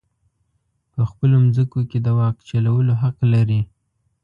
په 0.93 1.01
خپلو 1.09 1.35
مځکو 1.45 1.79
کې 1.89 1.99
د 2.05 2.07
واک 2.17 2.35
چلولو 2.49 2.93
حق 3.01 3.17
لري. 3.33 3.61